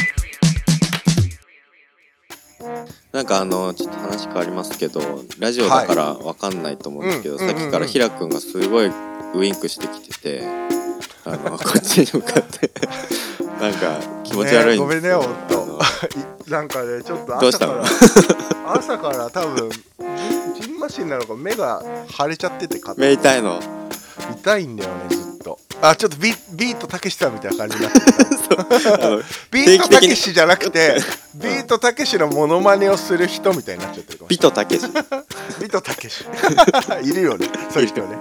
[3.13, 5.01] なんかあのちょっと話変わりますけど
[5.39, 8.91] ラジオだからわかんないと思うんですけど、うんさっきからひらくんがすごい
[9.35, 10.43] ウインクしてきてて
[11.25, 12.71] あの こっちに向かって。
[13.61, 15.81] なんか気持ち悪いねごめんねほんあとの
[16.49, 17.83] なんかねちょっとどうしたの？
[17.83, 18.25] 朝か
[18.65, 19.71] ら朝から多分
[20.57, 23.61] ジジンマシンなのか目が腫れちゃってて目痛いの
[24.49, 25.59] 痛いんだよねずっと。
[25.83, 28.07] あちょっとビビートたけしさんみたいな感じになってる
[29.53, 30.97] ビートたけしじゃなくて
[31.35, 34.87] ビートたけしのモノマネをする人みたいになっちゃってるビトたけし。
[35.61, 36.25] ビートたけし。
[37.05, 38.19] いるよねそういう人ね。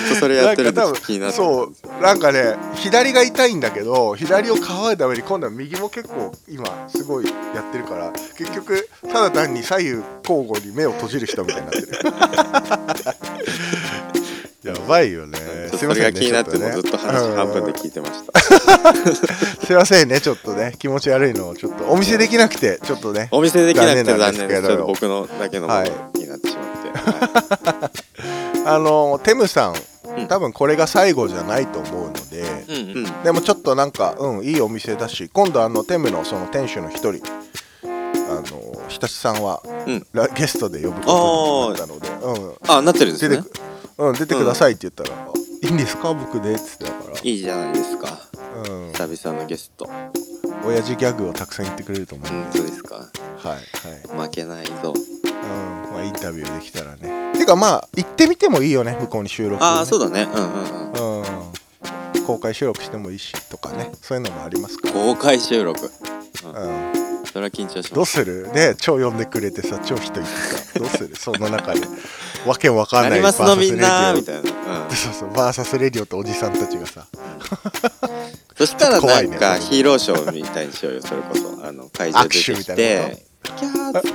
[0.00, 7.32] とそれやってると気になってそうなんかね左が痛いんだけど左をかばうために今度は右も結構今すごいや
[7.68, 9.88] ってるから結局ただ単に左右
[10.26, 11.80] 交互に目を閉じる人みたいになって
[14.18, 14.21] る
[14.64, 15.38] やばいよね。
[15.74, 16.88] すいませんねれが気になってもうちょっとね。
[16.88, 18.40] ずっと話半分でうん聞いてました。
[19.66, 20.74] すいませんねちょっとね。
[20.78, 23.28] 気持ち悪いのをちょっとお見せできなくてちょっとね。
[23.32, 24.68] お見せできなくて残残念ですけど。
[24.68, 25.82] ちょっと僕のだけのもの
[26.14, 28.62] になってしまって、はい。
[28.66, 29.74] あのテムさん
[30.16, 30.28] うん。
[30.28, 33.22] 多分これが最後じゃないと思うので、うんうん。
[33.24, 37.20] でもちょっとなんかうんいいお店だし今度あのテムのその店主の一人
[37.82, 38.42] あの
[38.88, 40.06] 日立さんは、うん。
[40.12, 43.42] ラゲストで呼ぶことになったので、うん、あなってるんですね
[43.98, 45.10] うん、出てくださいって言ったら
[45.62, 46.12] 「いいんですか？
[46.14, 48.18] 僕で」っつってたから、いいじゃないですか。
[48.64, 49.88] うん、久々のゲスト。
[50.64, 52.30] 親父ギャグをたくさん言ってくれると思う。
[52.30, 52.94] うんんで、そうですか。
[52.96, 53.46] はい
[54.18, 54.94] はい、負けないぞ。
[54.94, 57.32] うんまあ、インタビューできたらね。
[57.34, 60.28] てかまあ行ってみてもいいよね向こうに収録、ね、ああそうだね。
[60.32, 61.22] うんうんうん。
[61.22, 61.24] う
[62.18, 63.90] ん、公開収録してもいいしとかね。
[64.00, 64.88] そういうのもありますか？
[64.88, 65.80] ら、公開収録。
[65.84, 65.92] うん、
[67.24, 68.48] それは緊張しどうする？
[68.52, 70.78] ね超呼んでくれてさ超人いてさ。
[70.78, 71.16] どうする？
[71.16, 71.80] その中で
[72.46, 74.16] わけわかんなないバーサスレディオ。
[74.16, 77.06] みたいな、うん、そうそうバーサスレディオとおじさんたちがさ。
[78.56, 81.66] そしたらないんかヒーローショーみたいにしようよそれこそ。
[81.66, 83.24] あの会場出てきて
[83.56, 84.08] キャーって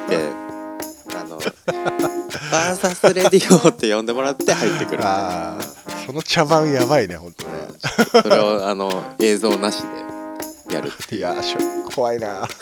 [1.15, 1.37] あの
[2.51, 5.57] 「バーサスレディオ」って呼んでもらって入ってくるあ
[6.05, 7.51] その茶番やばいね本当ね。
[8.15, 8.21] うん。
[8.23, 9.81] それをあの映像なし
[10.67, 11.59] でやるっていやしょ
[11.89, 12.47] 怖いな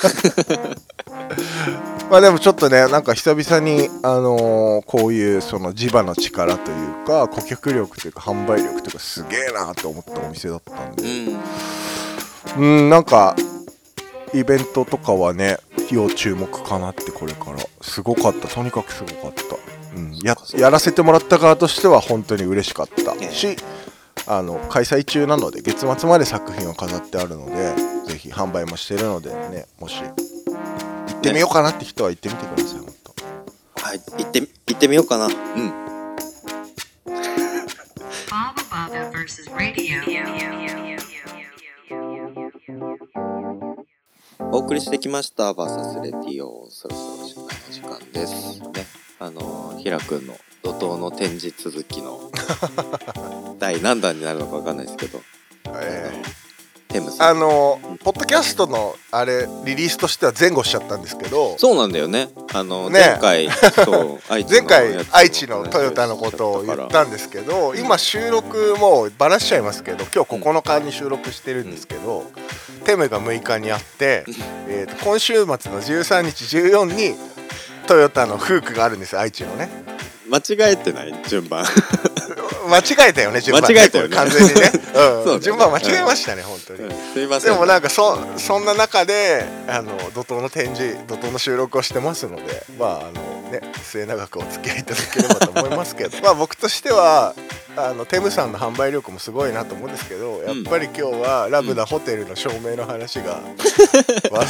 [2.10, 11.39] まあでもちょっとねなんか久々にあのーこういうその磁場の力というか顧客力というか販売力というかすげえなと思ったお店だったんうでん。
[12.58, 13.36] うんなんか
[14.34, 15.58] イベントとかはね
[15.91, 17.58] 要注目かなってこれから。
[17.82, 18.48] すごかった。
[18.48, 19.56] とにかくすごかった、
[19.96, 23.13] うん、ややらせてもらった側としては本当に嬉しかった。
[23.22, 23.56] ええし
[24.28, 27.76] あの開催中なので月末まで作品を飾ってあるので
[28.08, 30.35] ぜひ販売もしてるのでねもし行
[31.25, 32.93] ってみようかなって人は行ってみてください本
[33.75, 33.81] 当。
[33.81, 35.25] はい行って行ってみようかな。
[35.25, 35.85] うん.
[44.51, 48.59] お送りしてきましたバーサスレディオそろそろお時間の時間です。
[48.61, 48.85] ね
[49.19, 52.31] あのひらくんの怒涛の展示続きの
[53.59, 55.21] 第何弾になるのかわかんないですけど、
[55.73, 56.44] ええテムさん
[57.19, 62.30] あのポッドキャストのあれリリースとしては前後しちゃったんですけどそうなんだよね。
[62.54, 63.00] あの、ね。
[63.00, 72.24] 前回そう 愛知の前回愛知のトヨタのことを言ったんですけど今収録もうばらしちゃいますけど今日9日に収録してるんですけど、
[72.86, 74.24] テムが6日にあって、
[74.67, 77.15] えーと今週末の13日14に
[77.88, 79.69] トヨタのフークがあるんですよ愛知のね
[80.29, 81.13] 間違えてない？
[81.27, 81.65] 順番。
[82.67, 84.15] 間違えたよね順番間違えたよね。
[84.15, 84.71] 完全にね、
[85.25, 85.33] うん。
[85.35, 85.39] ね。
[85.39, 87.53] 順番間違えましたね、本当に、すいません。
[87.53, 93.35] でもなんかそそんな中であの怒涛の展示怒涛の収録をしてますのでまああのね
[93.95, 96.17] 末永くお付き合いいただければと思いますけど。
[96.21, 97.34] まあ僕としては
[97.77, 103.41] あのテムさんの販売力もすごいなと思うんですけどやっぱり今日はラブなホテルの照明の話が、
[104.31, 104.45] わ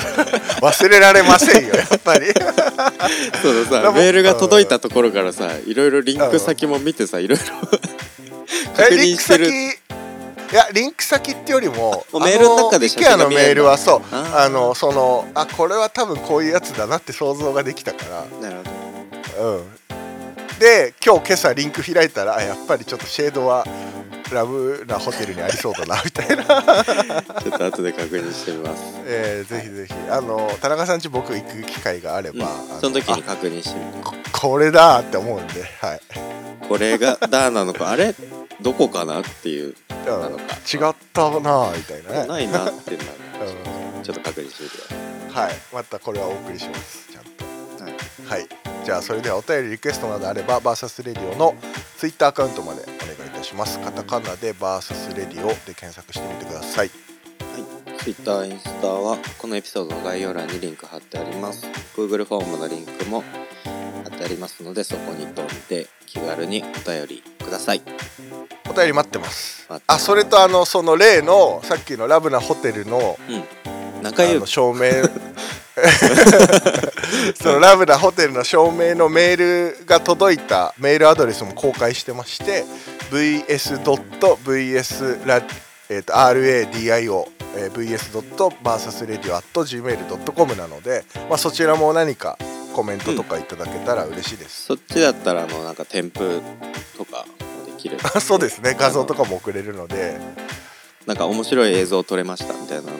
[0.61, 2.27] 忘れられませんよ やっぱり。
[3.41, 7.45] そうださメールが届いたところからさいろいろリンク先も見てさいろいろ
[8.75, 9.85] 確えリンク先認してる。
[10.51, 14.01] いやリンク先ってよりもメールの中で写 IKEA のメールはそう。
[14.11, 18.25] あのそのあこれは多分こういうやつだなって想像ができたから。
[18.39, 18.74] なるほど
[19.37, 23.65] うん、で今日今朝リンク開いたらあやっぱりちょっとシェードは
[24.31, 29.93] ラブなホテルにありそうだなみたいな、ちょっと後で確認してみます、 えーぜひぜひ。
[30.09, 32.39] あの田中さんち僕行く機会があれうん。
[32.39, 33.99] ば、あのその時にあ確認してみて。
[34.03, 35.99] ここれだって思うんではい、
[36.67, 38.15] これがダーなのかあれ？
[38.61, 39.75] どこかなっていう。
[39.89, 40.05] うん。
[40.21, 42.27] なのか違ったなみたいなね。
[42.27, 43.09] ないなってなる。
[43.97, 44.03] うん。
[44.03, 45.55] ちょっと確認してみてくだはい。
[45.71, 47.14] またこれはお送りします
[48.27, 51.55] はい、はいじゃあそれではお便りリクエストなどあればバーサスレディオの
[51.97, 53.79] ツイッターアカウントまでお願いいたします。
[53.79, 56.91] カタカナでバーサスレディオで検索してみてください。
[57.97, 61.65] Twitter、インスタはこのエピソードの概要欄にリンク貼ってあります。
[61.97, 63.23] Google フォームのリンクも
[64.03, 67.81] 貼ってありますのでそこに飛んで気軽にお便りください。
[68.69, 69.67] お便り待ってます。
[69.87, 73.43] あそれとあのその例のさっきのラブなホテルのうん。
[74.03, 74.81] 中指あの照明
[77.41, 82.63] そのラブなホテルの照明のメールが届いたメールアドレスも公開してまして
[83.11, 85.41] vs.vs ラ、
[85.89, 87.25] えー、と RADIO
[87.57, 92.39] えー vs.versusradio.gmail.com なので、まあ、そちらも何か
[92.73, 96.19] コメントとかいただけたら嬉しいです、そっちだったらあのなんか添付
[96.97, 97.25] とか
[97.59, 97.97] もできる。
[98.19, 98.75] そうですね。
[98.77, 100.19] 画像とかも送れるので。
[101.05, 102.97] なんか面白い映像撮れましたみたいなの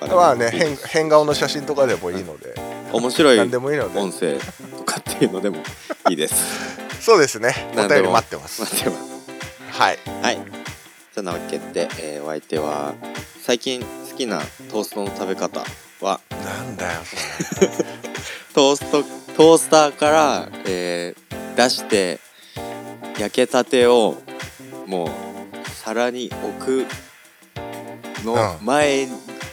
[0.00, 2.54] とかまあね変変顔の写真とかでもいいので
[2.96, 3.98] 面白い何でもいいので。
[4.00, 4.38] 音声
[4.78, 5.58] とかっていうのでも
[6.08, 6.34] いいです。
[7.00, 7.54] そうですね。
[7.76, 8.62] お便り待ってます。
[8.62, 9.02] 待ってます。
[9.78, 9.98] はい。
[10.22, 10.38] はい。
[11.14, 12.94] そんなわけで、えーお相手は
[13.44, 15.60] 最近好きなトーストの食べ方
[16.00, 16.20] は？
[16.30, 17.00] なんだよ
[18.54, 19.02] トースト
[19.36, 22.18] トースターから、えー出して
[23.18, 24.20] 焼けたてを
[24.86, 25.10] もう
[25.70, 26.86] 皿に置く
[28.26, 29.08] のうん前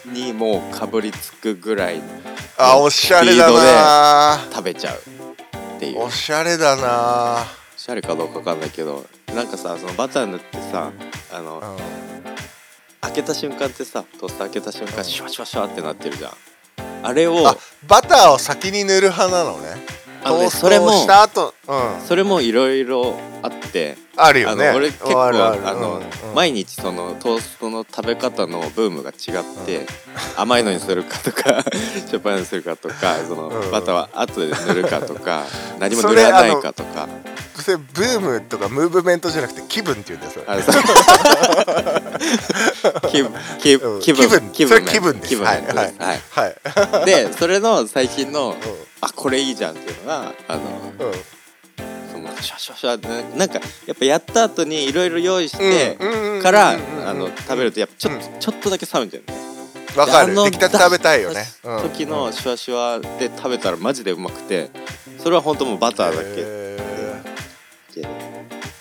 [0.07, 2.01] にもうかぶりつくぐらい
[2.57, 4.39] あおしゃれだな。
[4.51, 6.03] 食べちゃうっていう。
[6.03, 7.43] おしゃれだな。
[7.75, 10.91] おしゃれかどうかわかんないけどなんかさそのバター塗ってさ
[11.33, 11.77] あの、うん。
[13.01, 16.31] 開けた瞬間ってさトース開けた瞬間シュワシュワシュワってなってるじゃん。
[17.05, 19.75] あれをあバターを先に塗る派なのね
[20.23, 22.07] あのねトーストをした後うん。
[22.07, 24.69] それもいろいろあってああるよね。
[24.71, 26.01] の俺結構あの、
[26.35, 29.87] 毎日そのトーストの食べ方のブームが違って、
[30.37, 31.63] 甘いのにするかとか
[32.09, 33.71] しょっぱいのにするかとかその、うん。
[33.71, 35.43] バターは後で塗るかとか
[35.79, 37.07] 何も塗らないかとか。
[37.59, 40.45] それブームとかムーブメントじゃなくて気分って言うんだよそれ。
[40.47, 40.73] あれさ
[43.09, 44.29] 気分気分気分。
[44.29, 45.29] それ気分です。
[45.29, 45.75] 気分はいです。
[46.31, 47.05] はい。
[47.05, 48.53] でそれの最近のう
[49.03, 51.13] あこれいいじゃんっていうのがあのんうん。
[52.11, 55.97] そのシャシャシャなんかやっぱやった後にいろいろ用意して
[56.41, 59.33] からうんあの食べるとやっぱちょっと、うちょっとだけ冷めてるね
[59.95, 60.33] わかる。
[60.33, 61.45] 出来たて食べたいよね。
[61.63, 61.81] うん。
[61.83, 64.71] 時のシュワシュワで食べたらマジでうまくて
[65.19, 66.29] それは本当もうバターだけ。
[66.37, 66.77] へ
[67.95, 68.07] で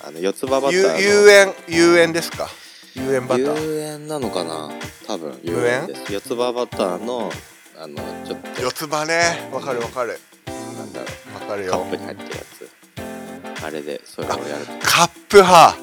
[0.05, 2.49] あの四つ葉バーター遊園遊園ですか？
[2.95, 3.63] 遊園バター。
[3.63, 4.71] 有塩なのかな？
[5.07, 7.31] 多分有有塩塩です四つ葉バターの
[7.83, 8.63] あのちょっと。
[8.63, 9.51] 四つ葉ね。
[9.53, 10.17] わかるわかる。
[10.47, 11.73] なんだろわかるよ。
[11.73, 12.37] うカップに入ってるや
[13.57, 13.65] つ。
[13.65, 14.67] あれでそれをやる。
[14.67, 15.69] とカップ派。
[15.69, 15.77] あ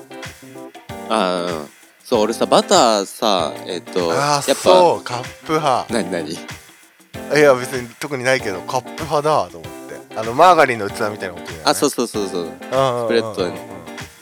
[1.10, 1.70] あうん。
[2.02, 5.94] そう俺さバターさえっ、とあやっぱあそうカップ派。
[5.94, 6.32] 何何？
[6.32, 6.38] い
[7.38, 10.16] や別に特にないけどカップ派だと思って。
[10.18, 12.46] あのマーガリンの器みたいなことあそうそうそうそう。
[12.46, 13.60] ススプレッドに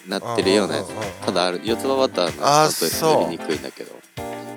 [0.07, 0.89] なってるようなやつ。
[0.89, 3.91] うんうんうんうんただある四つ葉バターのあちょっと塗りにくいんだけど。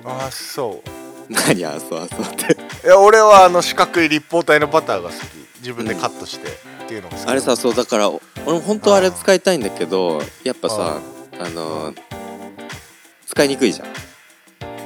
[0.05, 1.00] あそう
[1.31, 2.57] 何あそうあそうって。
[2.85, 5.19] いや俺はあの四角い立方体のバターが好き。
[5.59, 6.51] 自分でカットしてっ
[6.87, 7.27] ていうのが好き。
[7.29, 8.19] あれさそうだから俺
[8.53, 10.99] も本当はあれ使いたいんだけどやっぱさ
[11.39, 12.01] あのー
[13.27, 13.87] 使いにくいじゃん。
[13.93, 13.95] だ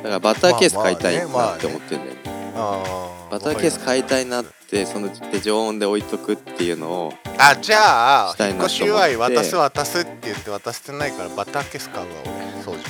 [0.04, 2.22] からバターケース買いたいなって思ってんだよね。
[2.56, 12.84] あバターケース買いたいなってそので常温で置いとくっていうのをあじゃあ引っ越し祝い渡す渡すって言って渡してないからバターケース買うわ俺掃除。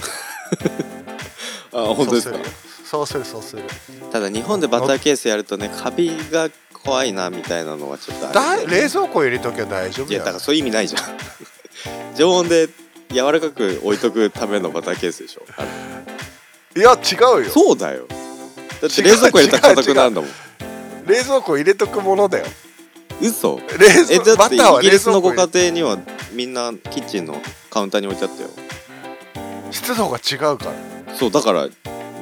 [1.92, 2.38] あ本当ですか？
[2.86, 3.64] そうするそうする。
[4.12, 11.02] ただ日本でバターケースやるとねカビが怖いなみたいなのはちょっとあだる冷蔵庫入れときゃ大丈夫いやだからそういう意味ないじゃん。
[12.16, 12.70] 常温で
[13.12, 15.42] 柔らかく置いとくためのバターケースでしょ。
[16.78, 17.52] いや違うよ。
[17.52, 18.06] そうだよ。
[18.82, 20.30] だって冷蔵庫入れたら硬くなるんだもん。
[21.08, 22.46] 冷蔵庫入れとくものだよ。
[23.22, 23.60] 嘘？
[23.80, 25.84] 冷え蔵バタだってイーは冷蔵ギリスのご庫入れ家庭に。
[25.84, 25.98] は
[26.36, 28.50] みんなキッチンのカウンターに置いてあったよ
[29.72, 31.68] 湿度が違うからそうだから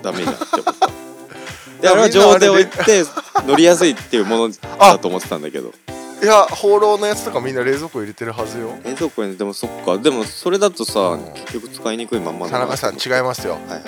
[0.03, 0.87] ダメじゃんって思った。
[1.81, 3.03] であれは常温で置いて
[3.47, 5.73] 乗りやすいっていうものだと思ってたんだけど。
[6.21, 8.77] いや放浪のやつとかみんな冷蔵庫入れてるはずよ。
[8.85, 9.97] 冷蔵庫にでもそっか。
[9.97, 11.33] でもそれだとさうん。
[11.33, 13.53] 結局使いにくいまんま田中さん違いいますよ。
[13.53, 13.81] はいはい。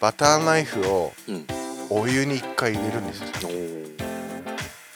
[0.00, 1.46] バターナイフをうん。
[1.90, 3.26] お湯に一回入れるんですよ。
[3.44, 3.90] おー。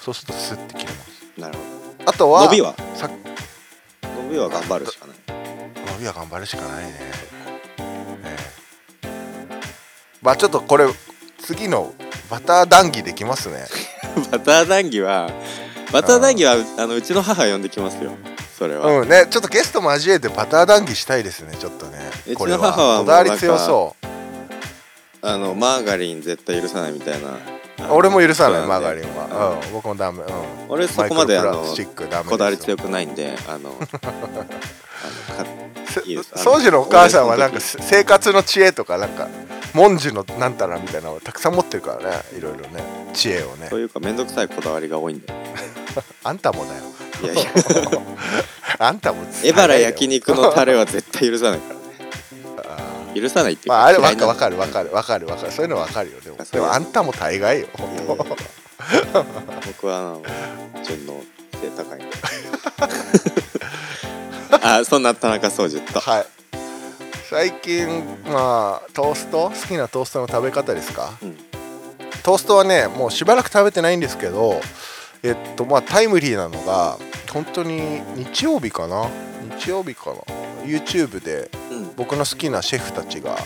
[0.00, 1.08] そうするとスッて切れます。
[1.36, 1.60] なるほ
[2.06, 2.74] あとはど伸びは？
[2.94, 3.10] さ
[4.02, 5.16] 伸びは頑張るしかない。
[5.92, 7.37] 伸びは頑張るしかないね、ええ
[10.22, 10.86] まあちょっとこれ
[11.38, 11.94] 次の
[12.30, 13.66] バター談義できますね。
[14.30, 15.30] バター談義は
[15.92, 18.12] バター談義はあのうちの母呼んできますよ。
[18.58, 21.98] それは、うんねちょっとゲスト交えてバター談義したいですねちょっとね。
[22.26, 24.06] うちの母はこだわり強そう。
[25.22, 27.38] あのマーガリン絶対許さないみたいな。
[27.90, 30.26] 俺も許さないマーガリンは、うん、僕もダメ、うん、
[30.68, 31.64] 俺そこまであの
[32.26, 33.72] こだわり強くないんであの
[35.88, 39.28] あのかいいですあの掃除のお母さんはなんか生活の知恵とかなんか
[39.74, 45.26] 文字のなんたらみたいなのをたくさん持ってるからねいろいろね知恵をねというか面倒くさいこだわりが多いんで
[46.24, 46.82] あんたもだよ
[47.22, 47.42] いやいや
[48.78, 51.80] あんたもエバラ焼肉のタレは絶対許さないからね
[52.68, 57.66] あ許さないっていうまあ、あれわかわかるわかるわかるわかるそういうのわかるよでもでもあんたも大概よ
[59.66, 60.22] 僕はあの
[61.60, 62.16] 順の背高いんで
[64.62, 66.00] あそんな田中総司と。
[66.00, 66.26] はい。
[67.28, 67.86] 最近
[68.26, 69.50] まあトースト？
[69.50, 71.12] 好きなトーストの食べ方ですか？
[71.22, 71.36] うん。
[72.22, 74.60] トーストはねもうしばらく食べてないんですけど
[75.22, 76.98] えっとまあタイムリーなのが
[77.32, 79.08] 本当に日曜日かな？
[79.58, 80.16] 日曜日かな
[80.64, 81.92] ？YouTube でうん。
[81.96, 83.36] 僕の好きなシェフたちが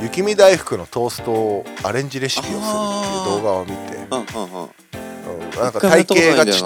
[0.00, 4.70] 雪見大福のトーストをアレンジレシピをするっていう動画を見て、うんうんうんうん、
[5.58, 6.62] なんか体型がち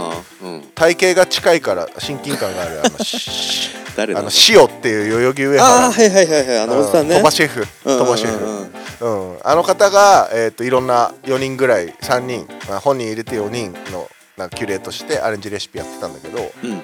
[0.75, 2.81] 体型が近いから親近感がある。
[2.85, 5.87] あのし 誰だあの塩っていう代々木上あ原。
[5.87, 6.59] あはいはいはいはい。
[6.61, 7.15] あのおじさんね。
[7.15, 7.61] 鳥羽シェフ。
[7.85, 9.39] うん鳥羽シェフ、うん。
[9.43, 16.83] あの方が、えー、といろんな4人ぐらい3人、まあ、本人入れて4人のなんかキュレートしてアレンジレシピやってたんだけどうん。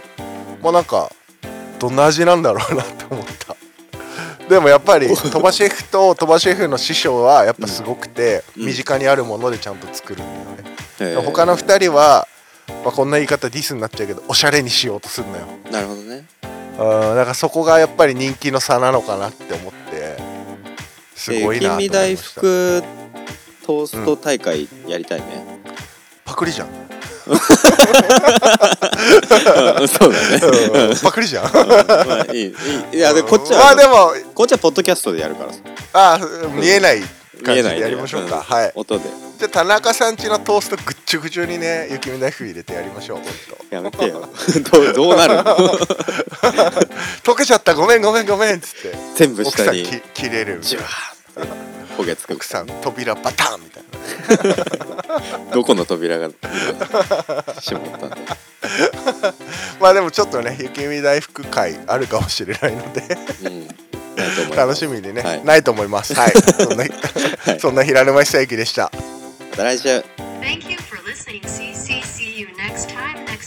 [0.60, 1.10] もうなんか
[1.78, 3.56] どんな味なんだろうなって思った。
[4.48, 8.66] でもやっぱり鳥羽シェフと鳥羽シェフの師匠はやっぱすごくて、うん。
[8.66, 12.26] 身近にあるものでちゃんと作るんだよね、他の2人は、
[12.84, 15.46] まあ、こんな言い方ディスになっちゃうけどおしゃれにしようとするのよ。
[15.70, 16.24] なるほどね。
[16.42, 16.48] うん
[17.16, 20.16] だからそこがやっぱり人気の差なのかなって思って
[21.16, 22.00] すごいなと思いました。
[22.04, 22.82] えー雪見大福
[23.66, 25.26] トースト大会やりたいね、
[26.24, 26.74] パクリじゃん、うん。
[29.88, 30.40] そうだね。
[30.90, 31.44] うんパクリじゃん。
[31.52, 32.54] まあいいい
[32.94, 32.96] い。
[32.96, 35.58] いやでこっちは、まあでもこっちはポッドキャストでやるからさ。
[35.92, 36.18] あ
[36.54, 37.02] 見えない
[37.42, 38.40] 感じでやりましょうか、ん。
[38.40, 38.72] はい。
[38.74, 39.04] 音で。
[39.38, 44.28] じゃあ田中さんちのトーストぐっちゅぐちゅにね雪見大福入れてやりましょうやめてよ。
[44.72, 45.44] どうどうなるの？
[47.22, 47.74] 溶けちゃった。
[47.74, 48.98] ごめんごめんごめんっつって。
[49.16, 49.84] 全部下に。
[49.84, 50.76] き切れるみたいな。
[50.76, 52.34] ジュワーって焦げつく。
[52.34, 55.50] 奥さん扉バタンみたいな。
[55.54, 56.28] どこの扉が？
[57.60, 58.16] 閉まったんだ。
[59.80, 63.18] まあでもちょっとね雪見大福会あるかもしれないので。
[63.44, 63.68] うん
[64.18, 66.84] ないと思います楽しみにね、はいないと思いますはいそんな、
[67.58, 68.90] そんな平沼久之でした
[69.50, 69.88] また来週
[70.40, 71.42] Thank you for listening.
[71.42, 73.37] Time, next time.